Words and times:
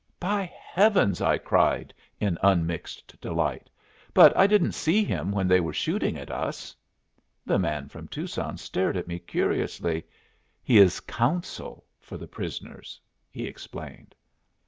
"By 0.19 0.45
heavens!" 0.59 1.21
I 1.21 1.37
cried, 1.37 1.93
in 2.19 2.39
unmixed 2.41 3.21
delight. 3.21 3.69
"But 4.15 4.35
I 4.35 4.47
didn't 4.47 4.71
see 4.71 5.03
him 5.03 5.31
when 5.31 5.47
they 5.47 5.59
were 5.59 5.73
shooting 5.75 6.17
at 6.17 6.31
us." 6.31 6.75
The 7.45 7.59
man 7.59 7.87
from 7.87 8.07
Tucson 8.07 8.57
stared 8.57 8.97
at 8.97 9.07
me 9.07 9.19
curiously. 9.19 10.03
"He 10.63 10.79
is 10.79 11.01
counsel 11.01 11.85
for 11.99 12.17
the 12.17 12.25
prisoners," 12.27 12.99
he 13.29 13.45
explained. 13.45 14.15